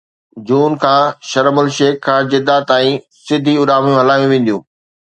[0.47, 4.61] جون کان Sharm el Sheikh کان جده تائين سڌي اڏامون هلايون وينديون